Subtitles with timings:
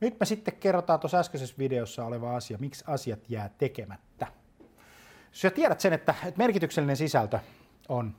[0.00, 4.26] Nyt me sitten kerrotaan tuossa äskeisessä videossa oleva asia, miksi asiat jää tekemättä.
[5.32, 7.38] Sä tiedät sen, että, merkityksellinen sisältö
[7.88, 8.14] on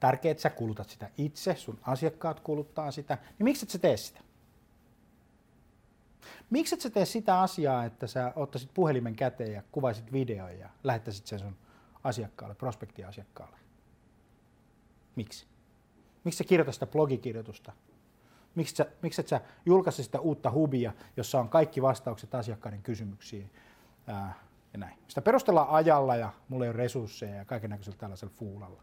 [0.00, 3.96] tärkeää, että sä kulutat sitä itse, sun asiakkaat kuluttaa sitä, niin miksi et sä tee
[3.96, 4.20] sitä?
[6.50, 10.70] Miksi et sä tee sitä asiaa, että sä ottaisit puhelimen käteen ja kuvaisit videoja ja
[10.84, 11.56] lähettäisit sen sun
[12.04, 13.56] asiakkaalle, prospektiasiakkaalle?
[15.16, 15.46] Miksi?
[16.24, 17.72] Miksi sä kirjoitat sitä blogikirjoitusta?
[18.54, 23.50] Miksi, sä, miksi sä julkaise sitä uutta hubia, jossa on kaikki vastaukset asiakkaiden kysymyksiin
[24.06, 24.34] ää,
[24.72, 24.98] ja näin.
[25.08, 28.82] Sitä perustellaan ajalla ja mulla ei ole resursseja ja kaiken näköisellä tällaisella fuulalla.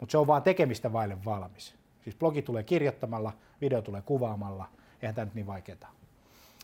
[0.00, 1.74] Mutta se on vaan tekemistä vaille valmis.
[2.04, 4.68] Siis blogi tulee kirjoittamalla, video tulee kuvaamalla,
[5.02, 5.94] eihän tämä nyt niin vaikeaa.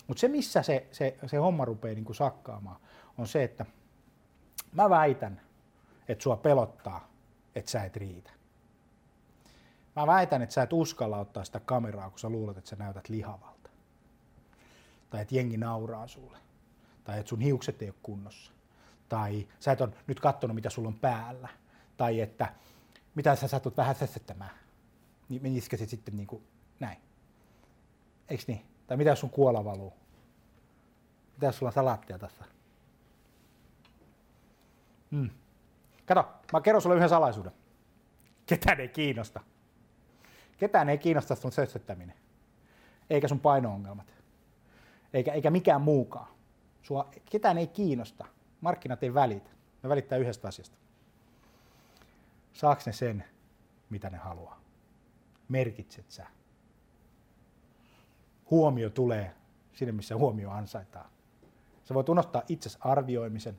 [0.06, 2.80] Mutta se, missä se, se, se homma rupeaa niin kuin sakkaamaan,
[3.18, 3.66] on se, että
[4.72, 5.40] mä väitän,
[6.08, 7.08] että sua pelottaa,
[7.54, 8.30] että sä et riitä.
[9.96, 13.08] Mä väitän, että sä et uskalla ottaa sitä kameraa, kun sä luulet, että sä näytät
[13.08, 13.70] lihavalta.
[15.10, 16.38] Tai että jengi nauraa sulle.
[17.04, 18.52] Tai että sun hiukset ei ole kunnossa.
[19.08, 21.48] Tai sä et ole nyt katsonut, mitä sulla on päällä.
[21.96, 22.52] Tai että
[23.14, 24.50] mitä sä satut vähän sössettämään.
[25.28, 26.42] Niin menisikö se sitten niin kuin
[26.80, 26.98] näin?
[28.28, 28.66] Eiks niin?
[28.86, 29.92] Tai mitä sun kuola valuu?
[31.32, 32.44] Mitä sulla on salaattia tässä?
[35.10, 35.30] Hmm.
[36.06, 37.52] Kato, mä kerron sulle yhden salaisuuden.
[38.46, 39.40] Ketään ei kiinnosta.
[40.56, 42.16] Ketään ei kiinnosta sun sössettäminen.
[43.10, 44.14] Eikä sun paino-ongelmat.
[45.12, 46.28] Eikä, eikä mikään muukaan.
[46.82, 48.24] Sua, ketään ei kiinnosta.
[48.60, 49.50] Markkinat ei välitä.
[49.82, 50.76] Ne välittää yhdestä asiasta.
[52.52, 53.24] Saaks ne sen,
[53.90, 54.60] mitä ne haluaa?
[55.48, 56.26] Merkitset sä?
[58.50, 59.34] Huomio tulee
[59.72, 61.10] sinne, missä huomio ansaitaan.
[61.84, 63.58] Sä voit unohtaa itses arvioimisen,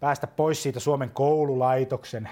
[0.00, 2.28] päästä pois siitä Suomen koululaitoksen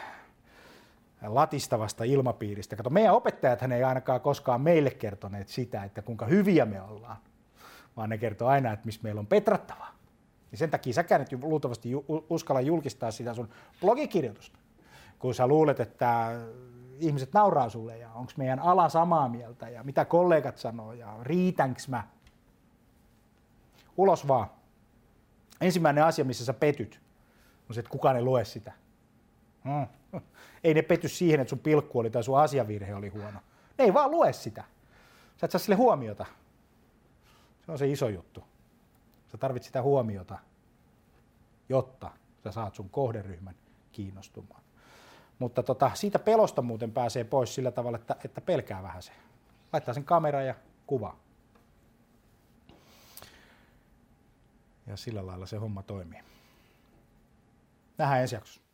[1.25, 2.77] latistavasta ilmapiiristä.
[2.77, 7.17] Kato, meidän opettajat ei ainakaan koskaan meille kertoneet sitä, että kuinka hyviä me ollaan,
[7.97, 9.95] vaan ne kertoo aina, että missä meillä on petrattavaa.
[10.51, 11.91] Niin sen takia säkään et luultavasti
[12.30, 13.48] uskalla julkistaa sitä sun
[13.80, 14.58] blogikirjoitusta,
[15.19, 16.30] kun sä luulet, että
[16.98, 21.83] ihmiset nauraa sulle ja onko meidän ala samaa mieltä ja mitä kollegat sanoo ja riitänkö
[21.89, 22.05] mä.
[23.97, 24.47] Ulos vaan.
[25.61, 27.01] Ensimmäinen asia, missä sä petyt,
[27.68, 28.73] on se, että kukaan ei lue sitä.
[30.64, 33.40] Ei ne pety siihen, että sun pilkku oli tai sun asiavirhe oli huono.
[33.78, 34.64] Ne ei vaan lue sitä.
[35.36, 36.27] Sä et saa sille huomiota.
[37.67, 38.45] Se on se iso juttu.
[39.28, 40.39] Sä tarvitset sitä huomiota,
[41.68, 42.11] jotta
[42.45, 43.55] sä saat sun kohderyhmän
[43.92, 44.62] kiinnostumaan.
[45.39, 49.12] Mutta tota, siitä pelosta muuten pääsee pois sillä tavalla, että, että pelkää vähän se.
[49.73, 50.55] Laittaa sen kamera ja
[50.86, 51.17] kuva.
[54.86, 56.20] Ja sillä lailla se homma toimii.
[57.98, 58.72] Nähdään ensi jaksossa.